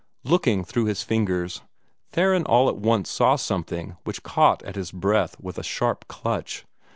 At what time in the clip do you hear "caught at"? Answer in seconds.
4.23-4.75